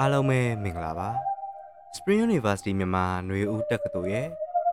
[0.00, 1.08] အားလုံးပဲမင်္ဂလာပါ
[1.96, 4.28] Spring University မြန်မာຫນွေဦးတက္ကသိုလ်ရဲ့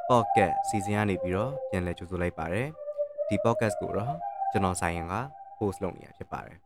[0.10, 2.68] podcast စီစဉ်ရနေပြီးတော့ပြန်လည်ကြိုဆိုလိုက်ပါတယ်
[3.28, 4.16] ဒီ podcast ကိုတော့
[4.52, 5.16] ကျွန်တော်ဆိုင်ရင်က
[5.58, 6.58] host လုပ်နေရဖြစ်ပါတယ်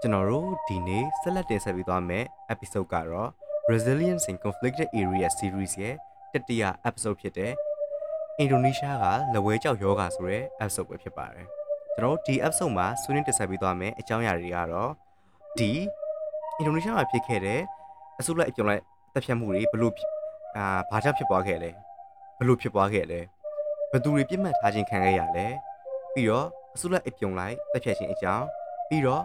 [0.00, 3.30] ကျွန်တော်တို့ဒီနေ့ဆက်လက်တင်ဆက်ပေးသွားမယ့် episode ကတော့
[3.70, 5.94] Resilience in Conflicted Area Series ရဲ့
[6.32, 7.52] တတိယ episode ဖြစ်တဲ့
[8.38, 11.46] အင်ဒိုနီးရှားကလက်ဝဲကြောက်ယောဂါဆိုတဲ့ episode ပဲဖြစ်ပါတယ်
[11.94, 14.90] ကျွန်တော်တို့ဒီ episode မှာဆွေးနွေးတင်ဆက်ပေးသွားမယ့်အကြောင်းအရာတွေကတော့
[15.58, 15.72] ဒီ
[16.58, 17.62] အင်ဒိုနီးရှားမှာဖြစ်ခဲ့တဲ့
[18.20, 18.82] အစုလိုက်အပြုံလိုက်
[19.14, 19.94] တပ်ဖြတ်မှုတွေဘလို့
[20.56, 21.70] အာဘာကြောင့်ဖြစ်ပွားခဲ့လဲ
[22.38, 23.20] ဘလို့ဖြစ်ပွားခဲ့လဲ
[23.92, 25.46] ဘသူတွေပြစ်မှတ်ထားခြင်းခံခဲ့ရလဲ
[26.12, 28.44] ပြီးတော့အစုလိုက်အပြုံလိုက်တပ်ဖြတ်ခြင်းအကြောင်း
[28.88, 29.22] ပြီးတော့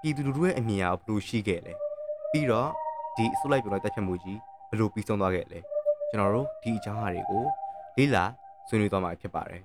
[0.00, 1.72] ပြည်သူလူထုရဲ့အမြင်အရဘလို့ရှိခဲ့လဲ
[2.30, 2.68] ပြီးတော့
[3.16, 4.38] ဒီအစုလိုက်ပြုံလိုက်တပ်ဖြတ်မှုကြီး
[4.70, 5.60] ဘလို့ပြီးဆုံးသွားခဲ့လဲ
[6.10, 7.44] ကျွန်တော်တို့ဒီအကြောင်းအရာတွေကို
[7.96, 8.24] လေ့လာ
[8.68, 9.62] ဆွေးနွေးသွားမှာဖြစ်ပါတယ်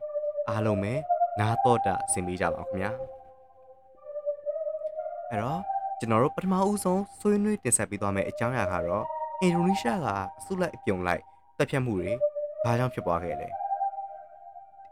[0.49, 0.93] အားလုံးပဲ
[1.39, 2.91] နားတော့တာဆင်ပေးကြပါခင်ဗျာ
[5.29, 5.61] အဲ့တော့
[5.99, 9.05] ကျွန်တော်တို့ပထမဦးဆုံးဆွေးနွေးတင်ဆက်ပေးသွားမယ့်အကြောင်းအရာကတော့
[9.41, 10.07] အင်ဒိုနီးရှားက
[10.39, 11.21] အစုလိုက်အပြုံလိုက်
[11.57, 12.11] တပ်ဖြတ်မှုတွေ
[12.63, 13.47] ဘာကြောင့်ဖြစ်ပွားခဲ့လဲ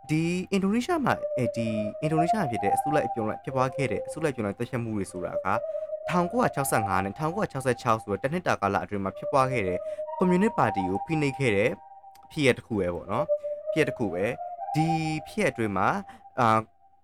[0.09, 1.67] ဒီအင်ဒိုနီးရှားမှာအဲဒီ
[2.02, 5.47] အင်ဒိုနီးရှားဖြစ်တဲ့အစုလိုက်အပြုံလိုက်ဖြစ်ပွားခဲ့တဲ့အစုလိုက်ပြုံလိုက်တပ်ဖြတ်မှုတွေဆိုတာက
[6.11, 9.79] 1965နဲ့1966ဆိုတော့တနှစ်တာကာလအတွင်းမှာဖြစ်ပွားခဲ့တဲ့
[10.17, 11.72] ကွန်မြူနစ်ပါတီကိုဖိနှိပ်ခဲ့တဲ့
[12.31, 13.25] ဖြစ်ရတစ်ခုပဲပေါ့နော်
[13.72, 14.25] ဖြစ်ရတစ်ခုပဲ
[14.75, 14.88] ဒီ
[15.27, 15.88] ဖြစ်ရအတွင်းမှာ
[16.39, 16.59] အာ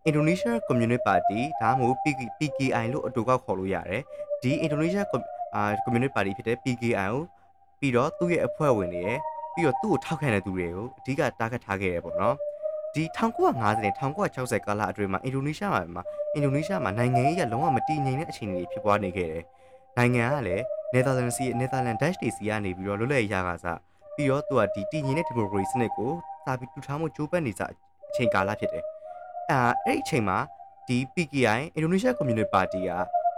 [0.08, 1.98] အင်ဒိုနီးရှားကွန်မြူနစ်ပါတီဒါမှမဟုတ်
[2.40, 4.02] PKI လို့အတူကောက်ခေါ်လို့ရတယ်
[4.42, 5.08] ဒီအင်ဒိုနီးရှား
[5.56, 7.22] အာကွန်မြူနစ်ပါတီဖြစ်တဲ့ PKI ကို
[7.80, 9.20] ပြီးတော့သူ့ရဲ့အဖွဲ့ဝင်တွေရယ်
[9.54, 12.36] ပြီးတော့သူ့ကိုထောက်ခံတဲ့သူတွေကိုအဓိကတားခတ်ထားခဲ့ရပေါ့နော်
[12.96, 19.44] ဒီ1950နဲ့1960ကာလအတွင်းမှာအင်ဒိုနီးရှားမှာအင်ဒိုနီးရှားမှာနိုင်ငံရေးကလုံးဝမတည်ငြိမ်တဲ့အခြေအနေတွေဖြစ်ပွားနေခဲ့တယ်
[19.98, 20.64] နိုင်ငံကလည်း
[20.94, 23.80] နယ်သာလန်စီနယ်သာလန်ဒက်ရှ်တွေစီကနေပြီးတော့လွတ်လပ်ရေးရကစား
[24.16, 26.12] ပြီးတော့သူကဒီတည်ငြိမ်တဲ့ဒီမိုကရေစီစနစ်ကို
[26.44, 27.72] စာပြီးတူထားမှုကြိုးပမ်းနေစား
[28.10, 28.86] အချိန်ကာလဖြစ်တယ်
[29.52, 30.38] အာအဲ့ဒီအချိန်မှာ
[30.88, 32.90] ဒီ PKI အင်ဒိုနီးရှားကွန်မြူနစ်ပါတီက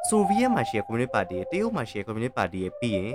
[0.08, 3.14] ဆိုဗီယက်မှာရှိတဲ့ကွန်မြူနစ်ပါတီရဲ့တရုတ်မှာရှိတဲ့ကွန်မြူနစ်ပါတီရဲ့ပြီးရင်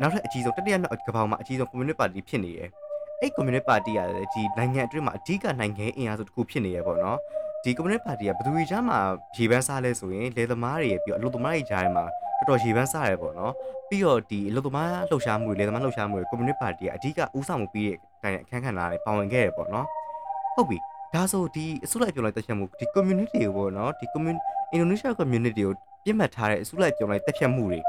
[0.00, 2.68] နောက်ထပ်အကြီးဆုံးတတိယမြောက်ကမ္ဘာမှာအကြီးဆုံးကွန်မြူနစ်ပါတီဖြစ်နေတယ်။
[3.20, 7.18] အဲ့ကွန်မြူနစ်ပါတီကလည်းဒီနိုင်ငံအတွင်းမှာအဓိကနိုင်ငံအင်အားစုတစ်ခုဖြစ်နေရပေါ့နော်။
[7.64, 8.98] ဒီကွန်မြူနစ်ပါတီကဘယ်သူတွေကြားမှာ
[9.36, 12.04] ရေပန်းစားလဲဆိုရင်လေသမားတွေပြီးတော့အလုပ်သမားတွေကြားထဲမှာ
[12.38, 13.52] တော်တော်ရေပန်းစားရပေါ့နော်။
[13.88, 19.86] ပြီးတော့ဒီအလုပ်သမားလှုပ်ရှားမှုတွေလေသမားလှုပ်ရှားမှုတွေကွန်မြူနစ်ပါတီကအဓိကဦးဆောင်မှုပြီးတဲ့တိုင်အခန်းကဏ္ဍတွေပါဝင်ခဲ့ရပေါ့နော်။
[20.54, 20.78] ဟုတ်ပြီ။
[21.14, 25.72] ဒါဆိုဒီအစုလိုက်ပြောလိုက်တက်ချက်မှုဒီ community ကိုပေါ့နော်ဒီ community အင်ဒိုနီးရှား community ကို
[26.04, 27.80] ပြစ်မှတ်ထားတဲ့အစုလိုက်ပြောလိုက်တက်ဖြတ်မှုတွေ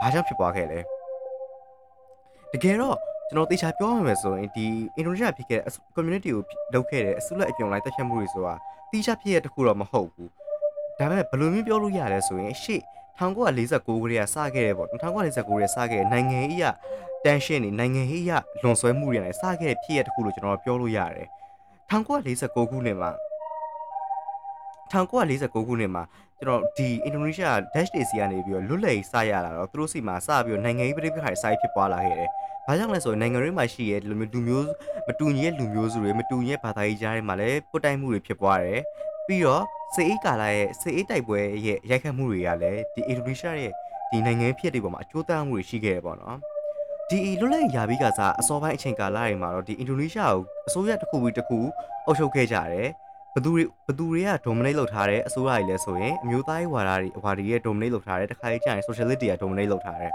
[0.00, 0.78] ဘာကြောင့်ဖြစ်ပွားခဲ့လဲ
[2.52, 2.96] တကယ်တော့
[3.28, 6.42] ကျွန်တော်သေချာပြောရမယ်ဆိုရင်ဒီအင်ဒိုနီးရှားဖြစ်ခဲ့တဲ့ community ကို
[6.74, 8.54] လုပ်ခဲ့တဲ့အစုလိုက်အပြုံလိုက်တက်ဖြတ်မှုတွေဆိုတာ
[8.90, 10.30] တိကျဖြစ်ရတဲ့တခုတော့မဟုတ်ဘူး
[10.98, 12.80] ဒါပေမဲ့ဘယ်လိုမျိုးပြောလို့ရလဲဆိုရင်ရှေ့
[13.18, 16.74] 1949ခုတည်းကစခဲ့တယ်ပေါ့1949ခုတည်းစခဲ့တဲ့နိုင်ငံရေးအ
[17.24, 18.24] တန်ရှင်းနေနိုင်ငံရေး
[18.56, 21.28] အလွန်ဆွဲမှုတွေနဲ့စခဲ့တဲ့ဖြစ်ရတဲ့တခုလို့ကျွန်တော်ပြောလို့ရတယ်
[21.90, 23.10] 1949ခုနှစ်မှာ
[24.90, 26.02] 1949ခုနှစ်မှာ
[26.40, 32.30] ကျွန်တော်ဒီအင်ဒိုနီးရှား Dash တွေစီကနေပြီးတော့လွတ်လပ်ရေးစရလာတော့သူတို့စီမှာစပြီးတော့နိုင်ငံရေးပြည်ပခါတွေစာရေးဖြစ်ပွားလာခဲ့တယ်။
[32.66, 34.66] ဘာကြောင့်လဲဆိုရင်နိုင်ငံရေးမှာရှိရဲ့လူမျိုးလူမျိုး
[35.06, 38.80] မတူညီတဲ့လူမျိုးစုတွေမတူညီတဲ့ဘာသာရေးကြားတွေမှာလည်းပုတ်တိုက်မှုတွေဖြစ်ပွားတယ်။
[39.26, 39.62] ပြီးတော့
[39.94, 43.72] စေအေးကာလာရဲ့စေအေးတိုက်ပွဲရဲ့ရိုက်ခတ်မှုတွေကလည်းဒီအင်ဒိုနီးရှားရဲ့
[44.10, 46.38] ဒီနိုင်ငံဖြစ်တွေပေါ်မှာအကျိုးသက်ရောက်မှုတွေရှိခဲ့တယ်ပေါ့နော်။
[47.10, 51.58] ဒီလွတ်လပ်ရေးရာပြီးကစားအစောပိုင်းအချိန်ကာလတွေမှာတော့ဒီအင်ဒိုနီးရှားကိုအစိုးရတစ်ခုပြီးတစ်ခု
[52.06, 52.88] အုပ်ချုပ်ခဲ့ကြတယ်။
[53.34, 60.12] ဘသူတွေဘသူတွေက dominate လုပ်ထားတဲ့အစိုးရကြီးလဲဆိုရင်အမျိုးသားရေးဝါဒတွေဝါဒီရဲ့ dominate လုပ်ထားတယ်တခါကြီးကျရင် socialist တွေက dominate လုပ်ထားတယ်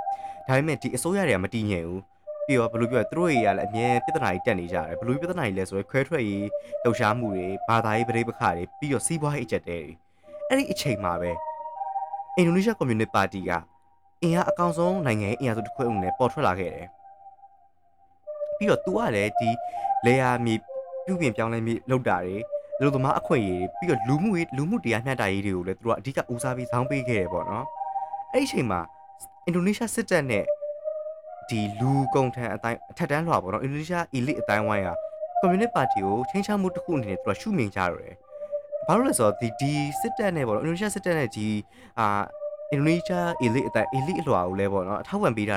[0.47, 2.01] ဒါပေမဲ့ဒီအစိုးရတွေကမတည်ငြိမ်ဘူး
[2.45, 6.45] ပြီးတော့ဘယ်လိုပြောလဲသူတို့တွေကလည်းအမြဲပြဿနာကြီးတက်နေကြတယ်ဘယ်လိုပြဿနာကြီးလဲဆိုရင်ခွဲထွက်ရေး
[6.83, 9.91] လှုပ်ရှားမှုတွေဘာသာရေးပရိပခတွေပြီးတော့စီးပွားရေးအကျက်တဲတွေ
[10.49, 11.31] အဲ့ဒီအချိန်မှာပဲ
[12.35, 13.51] အင်ဒိုနီးရှားကွန်မြူနစ်ပါတီက
[14.23, 16.87] အင်အားအကောင်ဆုံးနိုင်ငံရဲ့အင်အားစုတစ်ခုအုံနဲ့ပေါ်ထွက်လာခဲ့တယ်
[18.57, 19.49] ပြီးတော့ तू ကလည်းဒီ
[20.05, 20.55] လေယာမြေ
[21.05, 22.37] ပြုပြင်ပြောင်းလဲမြေလောက်တာတွေ
[22.81, 27.65] လူသမားအခွင့်အရေးပြီးတော့လူမှုရေးလူမှုတရားမျှတရေးတွေကိုလည်းသူတို့ကအဓိကဦးစားပေးဇောင်းပေးခဲ့တယ်ပေါ့နော်
[28.33, 28.81] အဲ့ဒီအချိန်မှာ
[29.45, 30.45] အင်ဒိုနီးရှားစစ်တပ်နဲ့
[31.49, 34.89] ဒီလူကုန်ထံအတိုင်းအထက်တန်းလွှာပေါ့နော်အင်ဒိုနီးရှား elite အတိုင်းဝိုင်းက
[35.39, 38.15] ကွန်မြူနစ်ပါတီကိုချင်းချမှုတစ်ခုအနေနဲ့သူတို့ရှုမြင်ကြရတယ်
[38.87, 41.47] ဘာလို့လဲဆိုတော့ဒီဒီစစ်တပ်နဲ့ပေါ့နော်အင်ဒိုနီးရှားစစ်တပ်နဲ့ဒီ
[41.99, 42.07] အာ
[42.71, 45.55] အင်ဒိုနီးရှား elite အတိုင်း elite အလွှာကိုလဲပေါ့နော်အထောက်ပံ့ပေးတာ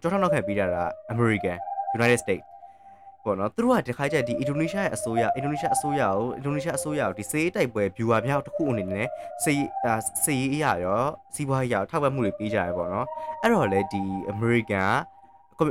[0.00, 0.76] ကြောထောက်နောက်ခံပေးတာက
[1.12, 1.56] American
[1.96, 2.46] United States
[3.24, 9.06] ပေါ့နော်သူတို့ကတခါကျဒီအင်ဒိုနီးရှားရဲ့အစိုးရအင်ဒိုနီးရှားအစိုးရကိုအင်ဒိုနီးရှားအစိုးရကိုဒီစေးတိုက်ပွဲ viewer မြောက်တစ်ခုအနေနဲ့
[9.44, 9.66] စေး
[10.24, 11.02] စေးအရာရော
[11.34, 13.06] စီးပွားရေးရောထောက်ပံ့မှုတွေပေးကြရပေါ့နော်
[13.42, 14.02] အဲ့တော့လေဒီ
[14.32, 15.19] American က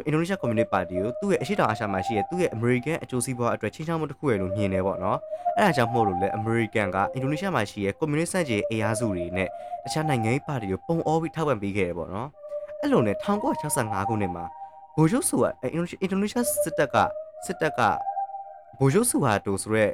[0.05, 5.17] အင်ဒိုနီးရှားကွန်မြူနစ်ပါတီကိုသူ့ရဲ့အရှိတောင်အာရှမှာရှိတဲ့သူ့ရဲ့ American အကျိုးစီးပွားအတွက်ချင်းချောင်းမှုတစ်ခုရလို့မြင်တယ်ပေါ့နော်
[5.57, 9.47] အဲ့ဒါကြောင့်မို့လို့လေ American ကအင်ဒိုနီးရှားမှာရှိတဲ့ကွန်မြူနစ်စန့်ကျင်အင်အားစုတွေနဲ့
[9.83, 12.27] တခြားနိုင်ငံရေးပါတီကိုပုံအောပြီးထောက်ပံ့ပေးခဲ့တယ်ပေါ့နော်
[12.81, 14.45] အဲ့လိုနဲ့1965ခုနှစ်မှာ
[14.95, 15.65] ဘိုလ်ချုပ်ဆိုကအ
[16.05, 16.97] င်ဒိုနီးရှားစစ်တပ်က
[17.45, 17.81] စစ်တပ်က
[18.79, 19.91] ဘိုလ်ချုပ်စုဟာတိုဆိုရက်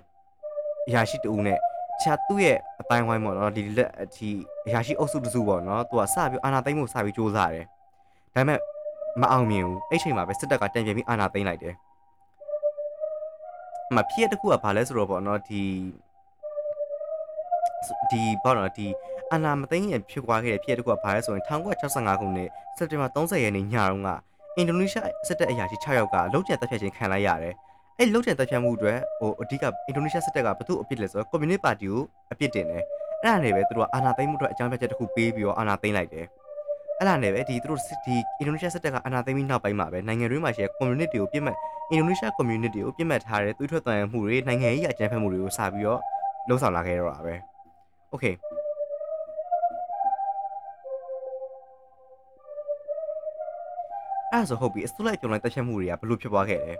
[0.87, 1.59] အရာရှိတူနဲ့
[2.01, 4.29] ချာသူ့ရဲ့အတိုင်းဝိုင်းပေါ့နော်ဒီလက်ဒီ
[4.67, 7.65] အရာရှိအုပ်စုတစုပေါ့နော်သူကစပြီးအာနာသိမ့်မှုစပြီးစူးစမ်းတယ်
[8.35, 8.59] ဒါပေမဲ့
[9.21, 11.75] မအောင်မြင်ဘူးအဲ့ချိန်မှာပဲစစ်တပ်ကတံပြန်ပြီးအာဏာသိမ်းလိုက်တယ်
[13.89, 15.63] အမဖြစ်တဲ့တစ်ခုကဘာလဲဆိုတော့ပေါ့နော်ဒီ
[18.11, 18.87] ဒီဘာလို့ဒီ
[19.31, 24.09] အာနာမသိန်းရင်ဖြစ်သွားခဲ့တဲ့ဖြစ်တဲ့တစ်ခုကဘာလဲဆိုရင်1965ခုနှစ်စက်တင်ဘာ30ရက်နေ့ညတုန်းက
[24.57, 27.53] အင်ဒိုနီးရှားစစ်တပ်အရာရှိ6ယောက်ကလုံခြံတပ်ဖြတ်ခြင်းခံလိုက်ရတယ်။
[27.99, 32.01] အဲ့လုံခြံတပ်ဖြတ်မှုအတွက်ဟိုအဓိကအင်ဒိုနီးရှားစစ်တပ်ကဘသူ့အပြစ်လဲဆိုတော့ကွန်မြူနစ်ပါတီကို
[32.31, 32.83] အပြစ်တင်တယ်။
[33.21, 36.25] အဲ့ဒါနဲ့ပဲသူတို့ကအာဏာသိမ်းမှုအတွက်အကြောင်းပြချက်တစ်ခုပေးပြီးတော့အာဏာသိမ်းလိုက်တယ်။
[36.99, 41.57] အဲ့ဒါနဲ့ပဲဒီသူတို့ဒီအင်ဒိုနီးရှားစစ်တပ်ကအာဏာသိမ်းပြီးနောက်ပိုင်းမှာပဲနိုင်ငံတွင်းမှာရှိတဲ့ကွန်မြူနစ်တွေကိုပြစ်မှတ်
[41.91, 45.99] အင်ဒိုနီးရှားကွန်မြူနစ်တွေကိုပြစ်မှတ်ထားတဲ့သွေးထွက်တန်မှုတွေနိုင်ငံရေးအကြမ်းဖက်မှုတွေကိုစပြီးတော့
[46.47, 47.35] လှုံ့ဆော်လာခဲ့တော့တာပဲ။
[48.13, 48.35] Okay
[54.31, 56.73] အဲ့ဒါဆိုဟုတ်ပြီအစိုးလိုက်ပြောင်းလိုက်တက်ချက်မှုတွေကဘလို့ဖြစ်သွားခဲ့လဲ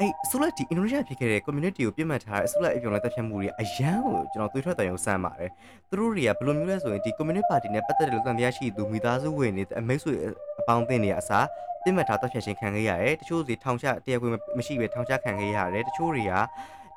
[0.00, 5.50] အဲ့အစိုးလိုက်ဒီအင်ဒိုနီးရှားဖြစ်ခဲ့တဲ့ community ကိုပြစ်မှတ်ထားတဲ့အစိုးလိုက်ပြောင်းလိုက်တက်ချက်မှုတွေအရန်ကိုကျွန်တော်သွေးထွက်တယ်ရုံစမ်းပါတယ်
[5.88, 10.12] သူတို့တွေကဘလို့မျိုးလဲဆိုရင်ဒီ community party နဲ့ပတ်သက်တဲ့လူသံတရားရှိသူမိသားစုဝင်တွေအမိတ်ဆွေ
[10.60, 11.46] အပေါင်းအသင်းတွေအစား
[11.82, 16.32] ပြစ်မှတ်ထားတက်ဖြတ်ခြင်းခံခဲ့ရတယ်တချို့စီထောင်ချတရားခွင့်မရှိပဲထောင်ချခံခဲ့ရတယ်တချို့တွေက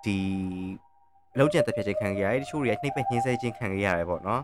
[0.05, 0.17] ဒီ
[1.37, 4.41] လောက်ကျန်တက်ဖြတ်ခြင်းခံခဲ့ရတယ်တချို့တွေကနှိပ်ပက်ညှင်းဆဲခြင်းခံခဲ့ရတယ်ပေါ့နော်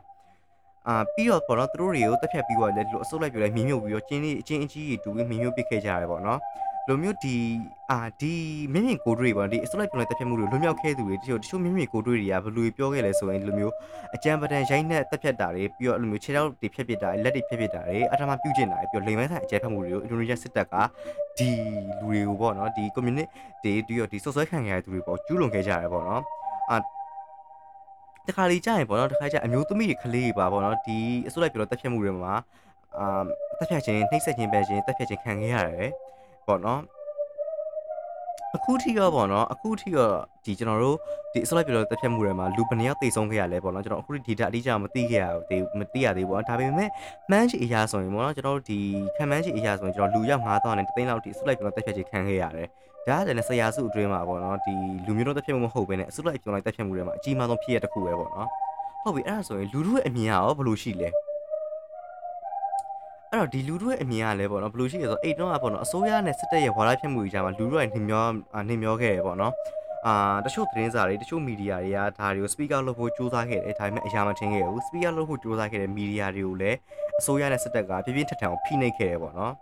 [0.88, 6.40] အာပြီးတော့ပေါ့နော်သူတို့တွေကိုတက်ဖြတ်ပြီးတော့လည်းဒီလိုအစုပ်လိုက်ပြလိုက်မြင်းမြုပ်ပြီးတော့ကျင်းလေးအချင်းအကြီးကြီးတူပြီးမြင်းမြုပ်ပစ်ခဲ့ကြရတယ်ပေါ့နော်
[6.88, 7.36] လိုမျိုးဒီ
[7.92, 8.34] အာဒီ
[8.74, 13.74] မြင့်မြင့်ကိုတွေပေါ့ဒီအစုပ်လိုက်ပြလိုက်တက်ဖြတ်မှုတွေလွန်မြောက်ခဲ့သူတွေတချို့တချို့မြင့်မြင့်ကိုတွေတွေကဘယ်လိုပြောခဲ့လဲဆိုရင်ဒီလိုမျိုး
[14.16, 20.76] အကြံပဒံရိုင်းနဲ့တက်ဖြတ်တာတွေပြီးတော့အဲ့လိုမျိုးခြေထောက်တွေဖြတ်ပစ်တာတွေလက်တွေဖြတ်ပစ်တာတွေအထမပြုတ်ကျင်တာတွေပြီးတော့လိမ်မဲဆိုင်အကြံဖတ်မှုတွေကိုအင်ဒိုနီးရှားစစ်တပ်က
[21.38, 21.50] ဒီ
[22.00, 23.26] လူတွေကိုပေါ့နော်ဒီ community
[23.64, 26.24] တွေပြီးတော့ဒီဆွဆွဲခံရတဲ့သူတွေပေါ့ကျူးလွန်ခဲ့ကြရတယ်ပေါ့နော်
[26.72, 26.78] အာ
[28.28, 30.98] တခါလေကြာရင်ပေါ့နော်တခါကျအမျိုးသမီးတွေကလေးတွေပါပေါ့နော်ဒီ
[31.28, 32.34] အစိုးရပြောတော့တက်ဖြတ်မှုတွေမှာ
[33.00, 33.24] အာ
[33.58, 35.92] တက်ဖြတ်ခြင်းနှိပ်စက်ခြင်းပဲခြင်းတက်ဖြတ်ခြင်းခံခဲ့ရတယ်
[36.48, 36.82] ပေါ့နော်
[38.56, 40.10] အခုထိရောပေါ့နော်အခုထိရော
[40.46, 40.98] ဒီကျွန်တော်တို့
[41.34, 46.90] ဒီအစိုးရပြောတော့တက်ဖြတ်မှုတွေမှာလူဘယ်နှယောက်တိတ်ဆုံးခဲ့ရလဲပေါ့နော်ကျွန်တော်အခုဒီ data အတိအကျမသိခဲ့ရဘူးမသိရသေးဘူးပေါ့နော်ဒါပေမဲ့
[47.30, 48.80] မှန်းချီအရာဆိုရင်ပေါ့နော်ကျွန်တော်တို့ဒီ
[49.16, 52.68] ခံမှန်းချီအရာဆိုရင်ကျွန်တော်လူရောက်9000နဲ့တသိန်းလောက်ဒီအစိုးရပြောတော့တက်ဖြတ်ခြင်းခံခဲ့ရတယ်
[53.08, 54.74] ဒါကလည်းဆရာစုအတွင်းမှာပေါ့နော်ဒီ
[55.06, 58.48] လူမျိုးတို့တက်ဖြတ်မှုမဟုတ်ဘဲနဲ့အစိုးရပြောလိုက်တက်ဖြတ်မှုတွေမှာအကြီးမားဆုံးဖြစ်ရတစ်ခုပဲပေါ့နော်
[59.04, 61.10] ဟုတ်ပြီအဲ့ဒါဆိုရင်လူတို့ရဲ့အမြင်ကရောဘယ်လိုရှိလဲ
[63.36, 68.26] အဲ့တော့ဒီလူတို့ရဲ့အမြင်ကလည်းပေါ့နော်ဘယ်လိုရှိလဲဆိုတော့အိတ်တော့ကပေါ့နော်အစိုးရနဲ့စစ်တပ်ရဲ့ဝါဒဖြန့်မှုတွေကြားမှာလူတို့ရဲ့နှမျော
[68.70, 69.54] နှမျောခဲ့တယ်ပေါ့နော်
[70.08, 70.16] အာ
[70.46, 76.78] တချို့သတင်းစာတွေတချို့မီဒီယာတွေကဒါတွေကို speaker လုပ်ဖို့စူးစမ်းခဲ့တယ်ဒါပေမဲ့အရာမထင်ခဲ့ဘူး speaker လုပ်ဖို့စူးစမ်းခဲ့တဲ့မီဒီယာတွေကိုလည်း
[77.20, 79.54] အစိုးရနဲ့စစ်တပ်ကပြပြထထန်အောင်ဖိနှိပ်ခဲ့တယ်ပေါ့နော်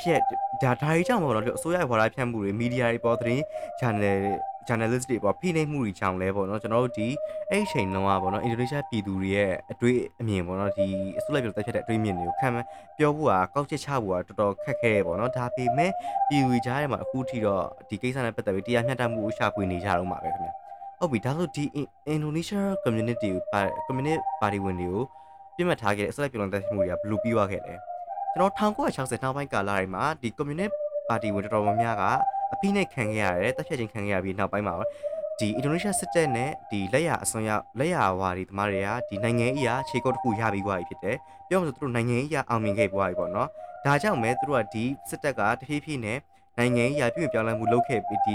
[0.00, 0.20] ဖြစ်
[0.62, 3.42] ဒါဒါတွေကြောင့်ပေါ့နော်အစိုးရဝါဒဖြန့်မှုတွေမီဒီယာတွေပေါ်သတင်း
[3.80, 4.20] channel
[4.68, 7.08] journalist တွေပေါ့ဖိနှိပ်မှုတွေကြောင့်လဲပေါ့နော်ကျွန်တော်တို့ဒီ
[7.50, 10.86] အဲ့ချိန်လုံးကပေါ့နော်အင်ဒိုနီးရှားပြည်သူတွေရဲ့အတွေ့အမြင်ပေါ့နော်ဒီ
[11.18, 12.48] အစိုးရပြည်တက်ဖြစ်တဲ့အတွေ့အမြင်တွေကိုခံ
[12.98, 15.90] ပြောဖို့ကကောက်ချက်ချဖို့ကတော်တော်ခက်ခဲပေါ့နော်ဒါပေမဲ့
[16.28, 20.50] ပြည်သူကြားထဲမှာအခုထိတော့ဒီကိစ္စနဲ့ပတ်သက်ပြီးတရားမျှတမှုကိုရှာဖွေနေကြတော့မှာပဲခင်ဗျ
[20.98, 21.64] ဟုတ်ပြီဒါဆိုဒီ
[22.06, 25.04] အင်ဒိုနီးရှား community ပါ community party ဝင်တွေကို
[25.56, 27.74] ပြစ်မှတ်ထားခဲ့တဲ့အစိုးရပြည်တက်မှုတွေကဘယ်လိုပြီးသွားခဲ့လဲ
[28.32, 30.74] ကျွန်တော်1960နောက်ပိုင်းကာလတွေမှာဒီ communist
[31.08, 32.04] party ဝင်တော်တော်များများက
[32.52, 34.74] အဖိနှိပ်ခံခဲ့ရတယ်တက်ဖြတ်ခြင်းခံခဲ့ရပြီးနောက်ပိုင်းမှာ
[35.40, 41.16] ဒီအင်ဒိုနီးရှားစစ်တပ်နဲ့ဒီလက်ရအစွန်ရလက်ရဝါဒီသမားတွေကဒီနိုင်ငံအရာခြေကုပ်တစ်ခုရပြီးသွားပြီဖြစ်တယ်
[41.48, 43.48] ပြောမှဆိုသူတို့နိုင်ငံအရာအောင်မြင်ခဲ့ပွားပြီပေါ့နော်
[43.84, 46.18] ဒါကြောင့်မဲသူတို့ကဒီစစ်တပ်ကတဖြည်းဖြည်းနဲ့
[46.58, 48.34] နိုင်ငံရေးရာပြုပြင်ပြောင်းလဲမှုလုပ်ခဲ့ပြီးဒီ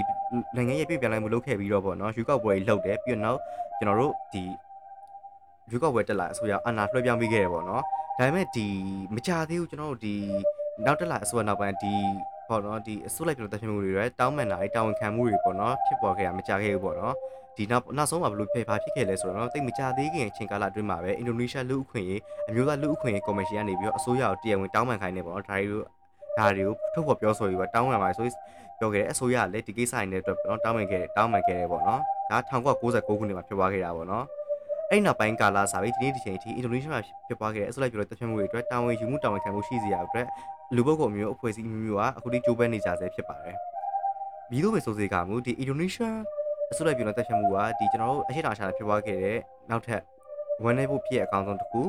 [0.56, 3.38] နိုင်ငံရေးပြုပြင်ပြောင်းလဲမှုလုပ်ခဲ့ပြီးတော့ပေါ့နော်ရွေးကောက်ပွဲတွေလုပ်တယ်ပြီးတော့နောက်
[3.78, 4.44] ကျွန်တော်တို့ဒီ
[5.70, 7.82] ရွေးကောက်ပွဲတက်လာအစိုးရအာဏာလွှဲပြောင်းပေးခဲ့တယ်ပေါ့နော်
[8.18, 8.66] ဒါပေမဲ့ဒီ
[9.14, 10.14] မကြသေးဘူးကျွန်တော်တို့ဒီ
[10.84, 11.94] နောက်တက်လာအစိုးရနောက်ပိုင်းဒီ
[12.48, 17.14] ပေါ့နော်ဒီအစိုးလိုက်ပြလို့တက်ဖြစ်မှုတွေရတောင်းပန်တာတွေတာဝန်ခံမှုတွေပေါ့နော်ဖြစ်ပေါ်ခဲ့တာမကြခဲ့ဘူးပေါ့နော်
[17.56, 25.82] ဒီနောက်နောက်ဆုံးမှာဘယ်လိုဖြစ်ဘာဖြစ်ခဲ့လဲဆိုတော့တိတ်မကြသေးခင်အချိန်ကာလအတွင်းမှာပဲအင်ဒိုနီးရှားလူ့အခွင့်အရေးအမျိုးသားလူ့အခွင့်အရေးကော်မရှင်ကနေပြီးတော့အစိုးရကိုတရားဝင်တောင်းပန်ခိုင်းနေပေါ့နော်ဒါတွေကို
[26.38, 28.26] ဒါတွေကိုထုတ်ဖော်ပြောဆိုပြီးတော့တောင်းပန်ပါဆို
[28.78, 32.00] ပြောခဲ့တဲ့အစိုးရကလည်းဒီကိစ္စတွေနဲ့အတွက်ပေါ့နော်တောင်းပန်ခဲ့တယ်တောင်းပန်ခဲ့တယ်ပေါ့နော်
[32.30, 34.24] ဒါ1996ခုနှစ်မှာဖြစ်သွားခဲ့တာပေါ့နော်
[34.90, 40.26] အဲ့နောက်ပိုင်းကာလစာပြီးဒီနေ့ဒီချိန်အထိအင်ဒိုနီးရှားမှာဖြစ်ပွားခဲ့တဲ့အစိုးရပြောတဲ့တပ်ဖြတ်မှုတွေအတွက်တာဝန်ယူမှုတာဝန်ခံမှုရှိစေရအတွက်
[40.74, 43.56] လူပုဂ္ဂိုလ်မျိုးအဖွဲ့အစည်းမျိုးမျိုးကအခုထိကြိုးပမ်းနေကြဆဲဖြစ်ပါတယ်။
[44.48, 46.18] ပြီးတော့ပဲဆိုစေကမူဒီအင်ဒိုနီးရှား
[46.72, 49.38] အစိုးရပြောတဲ့တပ်ဖြတ်မှုကဒီကျွန်တော်တို့အရှိတောင်ရှာဖြစ်ပွားခဲ့တဲ့
[49.70, 50.02] နောက်ထပ်
[50.64, 51.82] ဝန်နေဖို့ဖြစ်အကောင်းဆုံးတစ်ခု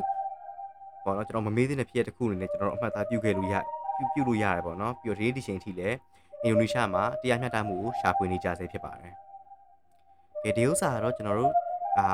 [1.03, 3.55] ပေါ့နော်ကျွန်တော်မမေးသေးတဲ့ဖြစ်တဲ့တစ်ခုအနေနဲ့ကျွန်တော်တို့အမှတ်သားပြုခဲ့လို့ရ
[3.97, 5.97] ပြုပြုလို့ရတယ်ပေါ့နော်ပြီးတော့ဒီဒီချိန်ထိလည်း
[6.43, 9.13] အင်ဒိုနီးရှားမှာတရားမျှတမှုကိုရှာဖွေနေကြဆဲဖြစ်ပါတယ်။
[10.43, 11.53] ဒီဒီဥစ္စာကတော့ကျွန်တော်တို့
[11.97, 12.07] အာ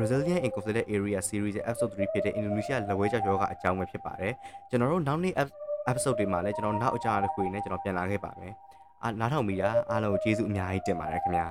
[0.00, 4.32] Resilient in Conflict Area Series ရဲ့ episode 3ဖြစ်တဲ့ Indonesia လက်ဝဲကြောက်ယောဂအကြောင်းပဲဖြစ်ပါတယ်
[4.70, 5.34] ကျွန်တော်တို့နောက်နေ့
[5.90, 8.54] episode တွေမှာလည်းကျွန်တော်နောက်အကြောင်းတစ်ခုနဲ့ကျွန်တော်ပြန်လာခဲ့ပါမယ်
[9.02, 11.46] အာနားထောင်မိတာအားလုံးကျေးဇူးအများကြီးတင်ပါတယ်ခင်ဗျာ